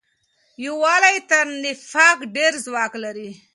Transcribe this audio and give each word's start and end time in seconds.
یووالی 0.65 1.17
تر 1.29 1.45
نفاق 1.63 2.17
ډېر 2.35 2.53
ځواک 2.65 2.93
لري. 3.03 3.29